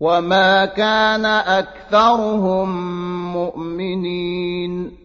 وما 0.00 0.64
كان 0.64 1.24
أكثرهم 1.26 2.68
مؤمنين 3.32 4.96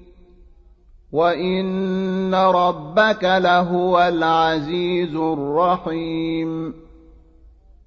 وإن 1.11 2.36
ربك 2.36 3.23
لهو 3.23 4.00
العزيز 4.00 5.16
الرحيم 5.16 6.73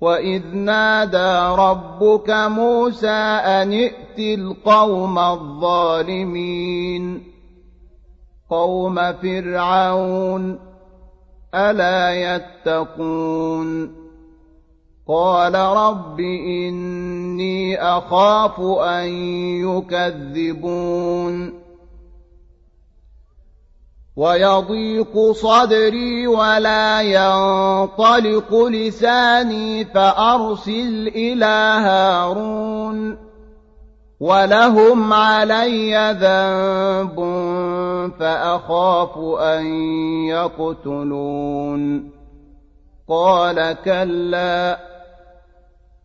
وإذ 0.01 0.55
نادى 0.55 1.61
ربك 1.63 2.31
موسى 2.31 3.09
أن 3.09 3.73
ائت 3.73 4.19
القوم 4.19 5.19
الظالمين 5.19 6.55
قوم 8.51 9.13
فرعون 9.13 10.59
ألا 11.55 12.15
يتقون 12.37 14.04
قال 15.09 15.55
رب 15.55 16.21
إني 16.21 17.83
أخاف 17.83 18.61
أن 18.81 19.09
يكذبون. 19.69 21.65
ويضيق 24.17 25.33
صدري 25.33 26.27
ولا 26.27 27.01
ينطلق 27.01 28.67
لساني 28.67 29.85
فأرسل 29.85 31.09
إلى 31.09 31.81
هارون 31.85 33.19
ولهم 34.21 35.13
علي 35.13 36.17
ذنب 36.21 37.17
فأخاف 38.21 39.19
أن 39.41 39.67
يقتلون. 40.29 42.11
قال 43.09 43.77
كلا 43.85 44.94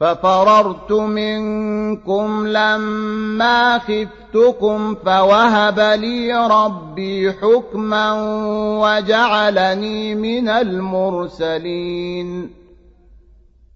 ففررت 0.00 0.92
منكم 0.92 2.46
لما 2.46 3.78
خفتكم 3.78 4.94
فوهب 4.94 5.80
لي 5.80 6.48
ربي 6.50 7.32
حكما 7.32 8.12
وجعلني 8.80 10.14
من 10.14 10.48
المرسلين. 10.48 12.57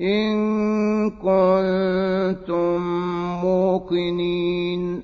إن 0.00 1.10
كنتم 1.10 2.78
موقنين. 3.42 5.02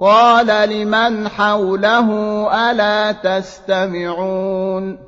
قال 0.00 0.70
لمن 0.70 1.28
حوله 1.28 2.10
ألا 2.70 3.12
تستمعون؟ 3.12 4.98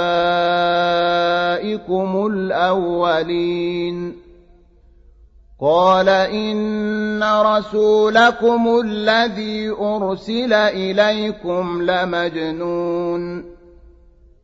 الأولين. 2.25 4.15
قال 5.61 6.09
إن 6.09 7.23
رسولكم 7.23 8.81
الذي 8.85 9.69
أرسل 9.69 10.53
إليكم 10.53 11.81
لمجنون. 11.81 13.56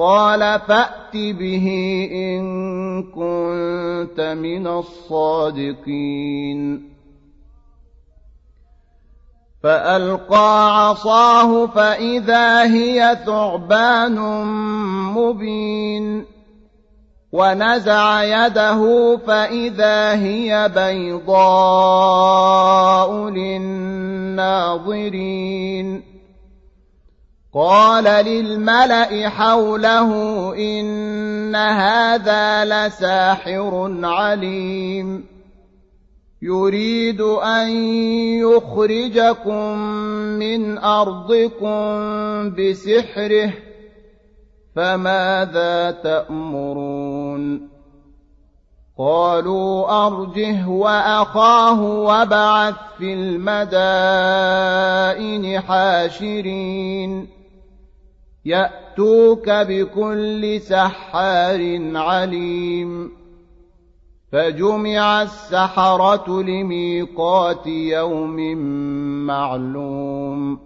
قال 0.00 0.60
فأت 0.60 1.12
به 1.12 1.66
إن 2.12 2.42
كنت 3.02 4.20
من 4.20 4.66
الصادقين. 4.66 6.60
فألقى 9.62 10.88
عصاه 10.88 11.66
فإذا 11.66 12.62
هي 12.62 13.18
ثعبان 13.26 14.44
مبين. 15.14 16.24
ونزع 17.32 18.22
يده 18.22 19.16
فإذا 19.26 20.14
هي 20.14 20.70
بيضاء 20.74 21.30
للناظرين. 23.28 23.70
قال 27.54 28.04
للملأ 28.04 29.28
حوله 29.28 30.10
إن 30.54 31.56
هذا 31.56 32.64
لساحر 32.64 33.98
عليم. 34.02 35.26
يريد 36.42 37.20
أن 37.20 37.70
يخرجكم 38.38 39.78
من 40.38 40.78
أرضكم 40.78 41.80
بسحره 42.50 43.52
فماذا 44.76 45.90
تأمرون؟ 45.90 47.70
قالوا 48.98 50.06
أرجه 50.06 50.68
وأخاه 50.68 51.82
وابعث 51.82 52.74
في 52.98 53.14
المدائن 53.14 53.50
حاشرين. 55.60 57.39
يأتوك 58.44 59.50
بكل 59.50 60.60
سحار 60.60 61.96
عليم. 61.96 63.12
فجمع 64.32 65.22
السحرة 65.22 66.42
لميقات 66.42 67.66
يوم 67.66 68.56
معلوم. 69.26 70.58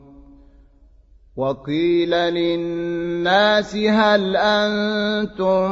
وقيل 1.36 2.10
للناس 2.10 3.76
هل 3.76 4.36
أنتم 4.36 5.70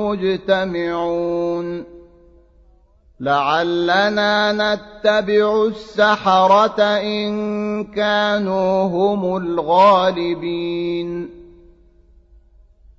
مجتمعون؟ 0.00 1.84
لعلنا 3.20 4.52
نتبع 4.52 5.66
السحرة 5.66 6.82
إن 6.82 7.84
كانوا 7.84 8.84
هم 8.84 9.36
الغالبين. 9.36 11.35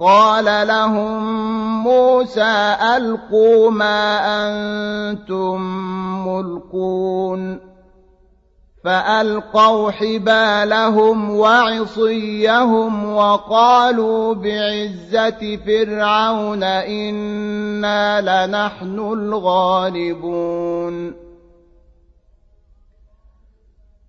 قال 0.00 0.68
لهم 0.68 1.22
موسى 1.82 2.76
ألقوا 2.96 3.70
ما 3.70 4.18
أنتم 4.48 5.60
ملقون. 6.28 7.60
فألقوا 8.84 9.90
حبالهم 9.90 11.30
وعصيهم 11.30 13.14
وقالوا 13.14 14.34
بعزة 14.34 15.56
فرعون 15.66 16.62
إنا 16.62 18.20
لنحن 18.20 18.98
الغالبون. 18.98 20.46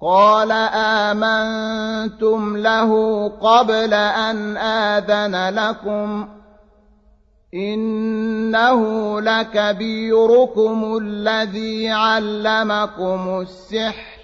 قال 0.00 0.52
آمنتم 1.12 2.56
له 2.56 2.92
قبل 3.28 3.94
أن 3.94 4.56
آذن 4.56 5.54
لكم 5.54 6.28
إنه 7.54 8.80
لكبيركم 9.20 10.98
الذي 11.02 11.90
علمكم 11.90 13.40
السحر 13.40 14.16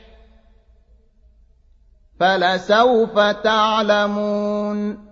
فلسوف 2.21 3.19
تعلمون 3.19 5.12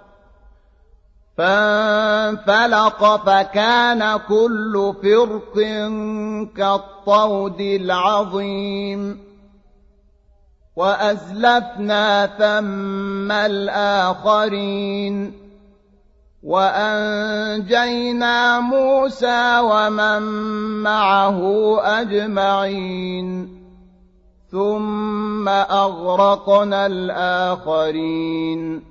فانفلق 1.41 3.15
فكان 3.15 4.19
كل 4.29 4.93
فرق 5.03 5.55
كالطود 6.55 7.61
العظيم. 7.61 9.19
وأزلفنا 10.75 12.25
ثم 12.25 13.31
الآخرين. 13.31 15.33
وأنجينا 16.43 18.59
موسى 18.59 19.59
ومن 19.59 20.21
معه 20.83 21.41
أجمعين. 21.81 23.61
ثم 24.51 25.49
أغرقنا 25.49 26.85
الآخرين. 26.85 28.90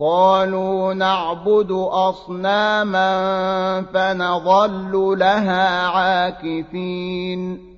قالوا 0.00 0.94
نعبد 0.94 1.70
أصناما 1.90 3.10
فنظل 3.82 5.18
لها 5.18 5.86
عاكفين. 5.86 7.68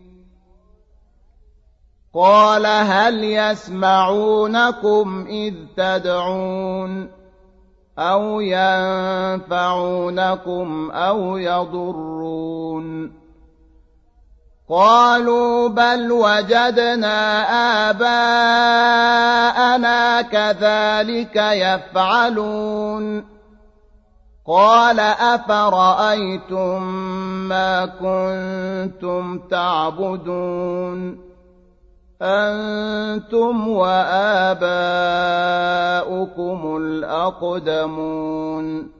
قال 2.14 2.66
هل 2.66 3.24
يسمعونكم 3.24 5.26
إذ 5.28 5.54
تدعون 5.76 7.08
أو 7.98 8.40
ينفعونكم 8.40 9.50
أو 10.90 11.36
يضرون. 11.36 13.19
قالوا 14.70 15.68
بل 15.68 16.12
وجدنا 16.12 17.42
آباءنا 17.90 18.62
كذلك 20.22 21.36
يفعلون. 21.36 23.24
قال 24.46 25.00
أفرأيتم 25.00 26.82
ما 27.48 27.86
كنتم 27.86 29.38
تعبدون؟ 29.38 31.30
أنتم 32.22 33.68
وآباؤكم 33.68 34.76
الأقدمون. 36.76 38.99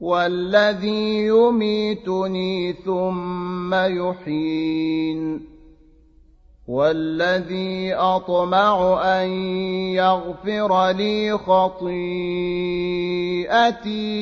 والذي 0.00 1.26
يميتني 1.26 2.72
ثم 2.72 3.74
يحيين 3.74 5.50
والذي 6.68 7.94
أطمع 7.94 9.00
أن 9.04 9.28
يغفر 9.94 10.90
لي 10.90 11.38
خطيئتي 11.38 11.90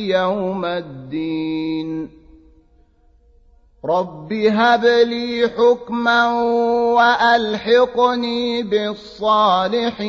يوم 0.09 0.65
الدين 0.65 2.11
رب 3.85 4.33
هب 4.33 4.85
لي 4.85 5.49
حكما 5.49 6.43
وألحقني 6.95 8.63
بالصالحين 8.63 10.09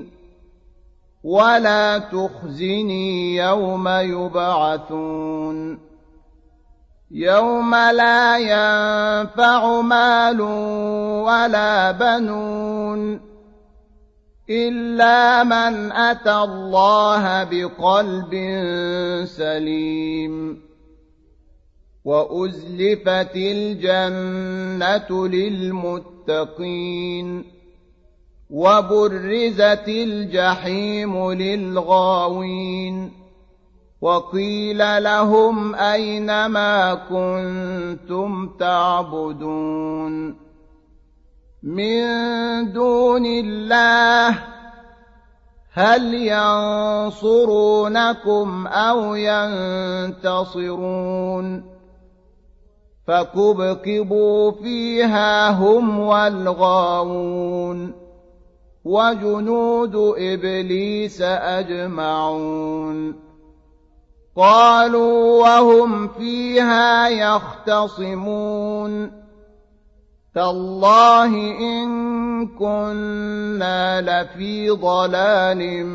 ولا 1.23 1.97
تخزني 1.97 3.35
يوم 3.35 3.87
يبعثون 3.87 5.79
يوم 7.11 7.75
لا 7.75 8.37
ينفع 8.37 9.81
مال 9.81 10.41
ولا 11.21 11.91
بنون 11.91 13.31
إلا 14.49 15.43
من 15.43 15.91
أتى 15.91 16.33
الله 16.33 17.43
بقلب 17.43 18.31
سليم 19.25 20.61
وأزلفت 22.05 23.35
الجنة 23.35 25.27
للمتقين 25.27 26.81
وبرزت 28.51 29.87
الجحيم 29.87 31.31
للغاوين 31.31 33.11
وقيل 34.01 35.03
لهم 35.03 35.75
أين 35.75 36.45
ما 36.45 36.93
كنتم 36.93 38.49
تعبدون 38.59 40.35
من 41.63 42.03
دون 42.73 43.25
الله 43.25 44.43
هل 45.73 46.13
ينصرونكم 47.13 48.67
أو 48.67 49.15
ينتصرون 50.15 51.63
فكبكبوا 53.07 54.51
فيها 54.51 55.49
هم 55.49 55.99
والغاوون 55.99 57.93
وجنود 58.85 59.95
إبليس 60.17 61.21
أجمعون. 61.21 63.15
قالوا 64.37 65.41
وهم 65.41 66.07
فيها 66.07 67.07
يختصمون. 67.07 69.11
تالله 70.35 71.35
إن 71.59 72.47
كنا 72.47 74.01
لفي 74.01 74.69
ضلال 74.69 75.85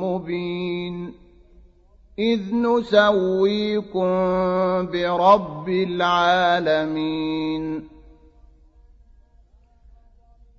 مبين. 0.00 1.14
إذ 2.18 2.54
نسويكم 2.54 4.06
برب 4.86 5.68
العالمين. 5.68 7.91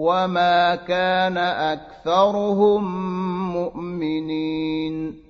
وما 0.00 0.74
كان 0.74 1.36
أكثرهم 1.36 2.84
مؤمنين 3.52 5.20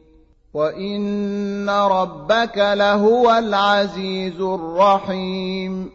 وإن 0.55 1.71
ربك 1.71 2.59
لهو 2.59 3.31
العزيز 3.39 4.41
الرحيم 4.41 5.91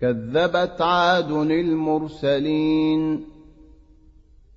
كذبت 0.00 0.80
عاد 0.80 1.30
المرسلين 1.30 3.24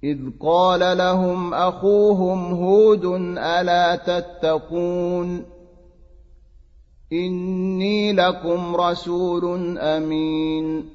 إذ 0.03 0.19
قال 0.39 0.97
لهم 0.97 1.53
أخوهم 1.53 2.53
هود 2.53 3.05
ألا 3.37 3.95
تتقون 3.95 5.45
إني 7.13 8.13
لكم 8.13 8.75
رسول 8.75 9.77
أمين 9.77 10.94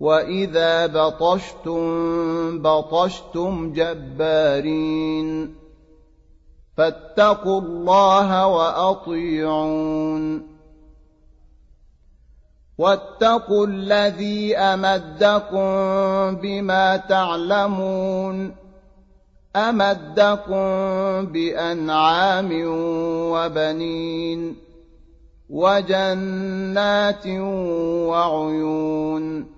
وإذا 0.00 0.86
بطشتم 0.86 1.82
بطشتم 2.62 3.72
جبارين 3.72 5.54
فاتقوا 6.76 7.60
الله 7.60 8.46
وأطيعون 8.46 10.56
واتقوا 12.78 13.66
الذي 13.66 14.56
أمدكم 14.56 15.66
بما 16.36 16.96
تعلمون 16.96 18.54
أمدكم 19.56 20.66
بأنعام 21.32 22.50
وبنين 23.32 24.56
وجنات 25.50 27.26
وعيون 28.06 29.55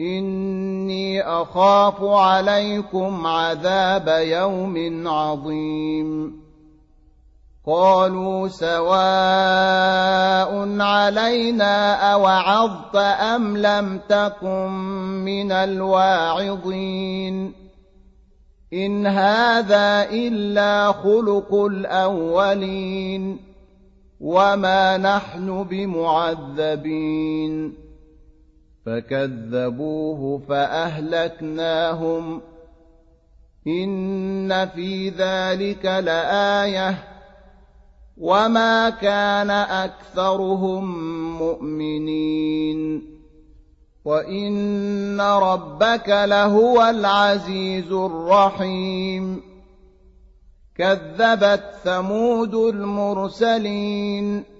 إني 0.00 1.22
أخاف 1.22 2.04
عليكم 2.04 3.26
عذاب 3.26 4.08
يوم 4.08 5.08
عظيم. 5.08 6.40
قالوا 7.66 8.48
سواء 8.48 8.90
علينا 10.80 11.94
أوعظت 12.12 12.96
أم 12.96 13.56
لم 13.56 14.00
تكن 14.08 14.70
من 15.24 15.52
الواعظين. 15.52 17.52
إن 18.72 19.06
هذا 19.06 20.10
إلا 20.10 20.92
خلق 20.92 21.54
الأولين. 21.54 23.38
وما 24.20 24.96
نحن 24.96 25.66
بمعذبين. 25.70 27.89
فكذبوه 28.86 30.42
فأهلكناهم. 30.48 32.40
إن 33.66 34.68
في 34.68 35.08
ذلك 35.08 35.84
لآية. 35.84 37.04
وما 38.18 38.90
كان 38.90 39.50
أكثرهم 39.50 40.84
مؤمنين. 41.38 43.10
وإن 44.04 45.20
ربك 45.20 46.08
لهو 46.08 46.90
العزيز 46.90 47.92
الرحيم. 47.92 49.42
كذبت 50.78 51.64
ثمود 51.84 52.54
المرسلين. 52.54 54.59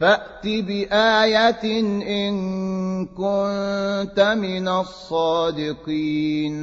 فات 0.00 0.46
بايه 0.46 1.80
ان 2.20 3.06
كنت 3.06 4.36
من 4.38 4.68
الصادقين 4.68 6.56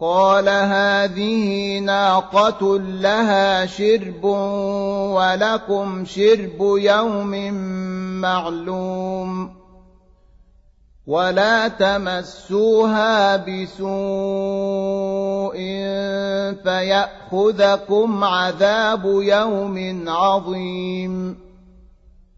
قال 0.00 0.48
هذه 0.48 1.78
ناقه 1.78 2.78
لها 2.78 3.66
شرب 3.66 4.24
ولكم 5.14 6.04
شرب 6.04 6.60
يوم 6.60 7.52
معلوم 8.20 9.56
ولا 11.06 11.68
تمسوها 11.68 13.36
بسوء 13.36 13.86
فياخذكم 16.64 18.24
عذاب 18.24 19.04
يوم 19.04 20.04
عظيم 20.08 21.45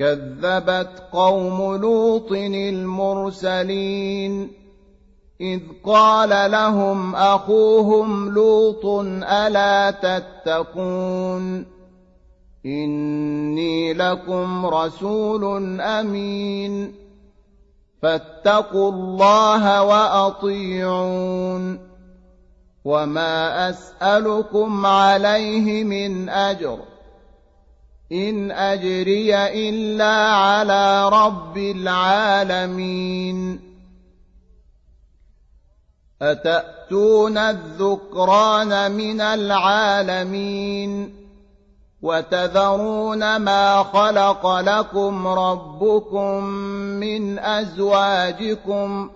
كذبت 0.00 1.02
قوم 1.12 1.76
لوط 1.76 2.32
المرسلين 2.72 3.92
إذ 5.40 5.60
قال 5.84 6.50
لهم 6.50 7.14
أخوهم 7.14 8.30
لوط 8.34 8.86
ألا 9.24 9.90
تتقون 9.90 11.66
إني 12.66 13.92
لكم 13.92 14.66
رسول 14.66 15.80
أمين 15.80 16.94
فاتقوا 18.02 18.92
الله 18.92 19.82
وأطيعون 19.82 21.78
وما 22.84 23.70
أسألكم 23.70 24.86
عليه 24.86 25.84
من 25.84 26.28
أجر 26.28 26.89
إن 28.12 28.50
أجري 28.50 29.36
إلا 29.68 30.34
على 30.34 31.08
رب 31.08 31.58
العالمين. 31.58 33.60
أتأتون 36.22 37.38
الذكران 37.38 38.92
من 38.92 39.20
العالمين؟ 39.20 41.20
وتذرون 42.02 43.36
ما 43.36 43.82
خلق 43.82 44.60
لكم 44.60 45.28
ربكم 45.28 46.44
من 47.00 47.38
أزواجكم؟ 47.38 49.10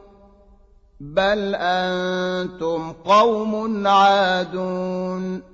بل 1.01 1.55
أنتم 1.55 2.93
قوم 2.93 3.87
عادون. 3.87 5.54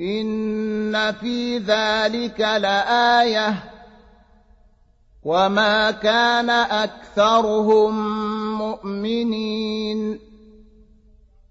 إن 0.00 1.12
في 1.12 1.58
ذلك 1.58 2.40
لآية 2.40 3.54
وما 5.24 5.90
كان 5.90 6.50
أكثرهم 6.50 7.94
مؤمنين 8.58 10.20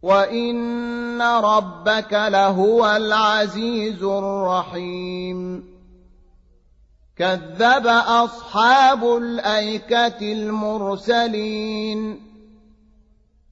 وان 0.01 1.21
ربك 1.21 2.13
لهو 2.13 2.95
العزيز 2.95 4.03
الرحيم 4.03 5.63
كذب 7.17 7.87
اصحاب 8.07 9.17
الايكه 9.17 10.31
المرسلين 10.33 12.26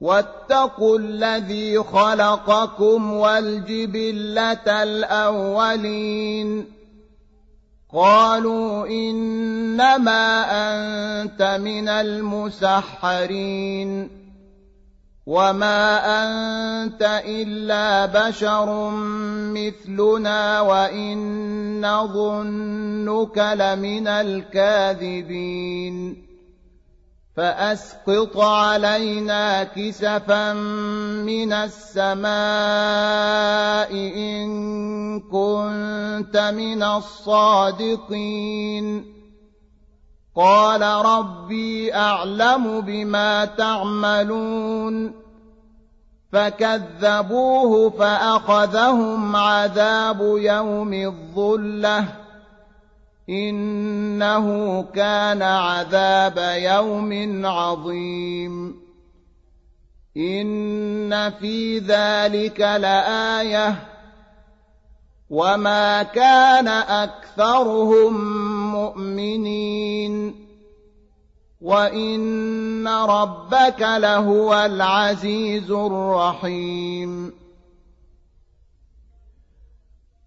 واتقوا 0.00 0.98
الذي 0.98 1.78
خلقكم 1.78 3.12
والجبلة 3.12 4.82
الأولين. 4.82 6.64
قالوا 7.94 8.86
إنما 8.86 10.44
أنت 10.50 11.60
من 11.62 11.88
المسحرين. 11.88 14.10
وما 15.26 16.00
أنت 16.24 17.22
إلا 17.26 18.06
بشر 18.06 18.90
مثلنا 19.52 20.60
وإن 20.60 21.86
نظنك 21.86 23.38
لمن 23.38 24.08
الكاذبين. 24.08 26.27
فأسقط 27.38 28.36
علينا 28.36 29.64
كسفا 29.64 30.52
من 31.22 31.52
السماء 31.52 32.32
إن 33.94 34.48
كنت 35.20 36.36
من 36.36 36.82
الصادقين. 36.82 37.94
قال 40.36 40.82
ربي 40.82 41.94
أعلم 41.94 42.80
بما 42.80 43.44
تعملون. 43.44 45.14
فكذبوه 46.32 47.90
فأخذهم 47.90 49.36
عذاب 49.36 50.20
يوم 50.20 50.92
الظلة. 50.92 52.27
إنه 53.28 54.82
كان 54.82 55.42
عذاب 55.42 56.60
يوم 56.62 57.46
عظيم. 57.46 58.80
إن 60.16 61.30
في 61.30 61.78
ذلك 61.78 62.60
لآية. 62.60 63.74
وما 65.30 66.02
كان 66.02 66.68
أكثرهم 66.68 68.14
مؤمنين. 68.72 70.48
وإن 71.60 72.88
ربك 72.88 73.80
لهو 73.80 74.54
العزيز 74.54 75.70
الرحيم. 75.70 77.37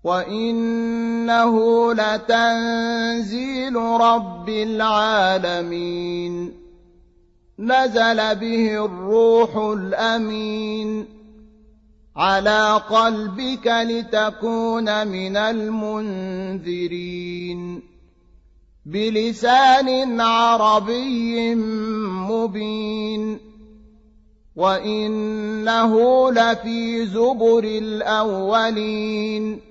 وإنه 0.03 1.55
لتنزيل 1.93 3.75
رب 3.75 4.49
العالمين 4.49 6.53
نزل 7.59 8.35
به 8.35 8.85
الروح 8.85 9.57
الأمين 9.57 11.05
على 12.15 12.81
قلبك 12.89 13.67
لتكون 13.67 15.07
من 15.07 15.37
المنذرين 15.37 16.91
بلسان 18.85 20.21
عربي 20.21 21.55
مبين 22.05 23.39
وإنه 24.55 26.31
لفي 26.31 27.05
زبر 27.05 27.63
الأولين 27.63 29.70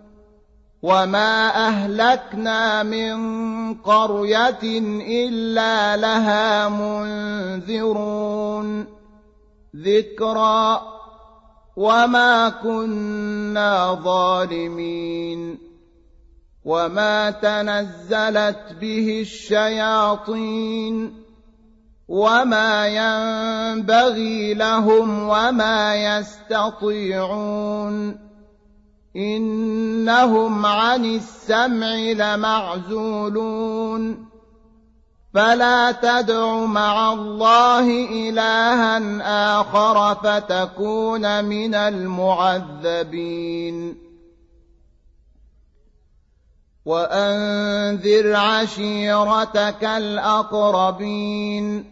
وما 0.81 1.67
أهلكنا 1.67 2.83
من 2.83 3.17
قرية 3.73 4.63
إلا 5.27 5.97
لها 5.97 6.69
منذرون 6.69 8.85
ذكرى 9.75 10.81
وما 11.75 12.49
كنا 12.49 13.99
ظالمين 14.03 15.57
وما 16.65 17.31
تنزلت 17.31 18.75
به 18.81 19.21
الشياطين 19.21 21.21
وما 22.07 22.87
ينبغي 22.87 24.53
لهم 24.53 25.29
وما 25.29 25.95
يستطيعون 26.19 28.30
إنهم 29.15 30.65
عن 30.65 31.05
السمع 31.05 31.95
لمعزولون. 31.95 34.25
فلا 35.33 35.91
تدع 35.91 36.55
مع 36.55 37.13
الله 37.13 38.09
إلها 38.29 39.59
آخر 39.59 40.15
فتكون 40.15 41.45
من 41.45 41.75
المعذبين. 41.75 43.97
وأنذر 46.85 48.35
عشيرتك 48.35 49.83
الأقربين. 49.83 51.91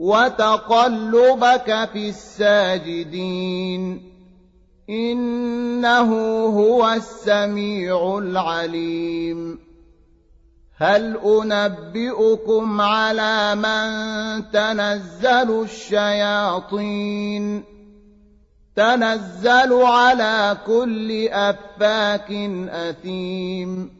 وتقلبك 0.00 1.88
في 1.92 2.08
الساجدين 2.08 4.10
إنه 4.90 6.12
هو 6.46 6.88
السميع 6.88 8.18
العليم 8.18 9.58
هل 10.76 11.16
أنبئكم 11.16 12.80
على 12.80 13.54
من 13.54 14.50
تنزل 14.50 15.62
الشياطين 15.62 17.64
تنزل 18.76 19.72
على 19.72 20.56
كل 20.66 21.28
أفاك 21.28 22.30
أثيم 22.70 23.99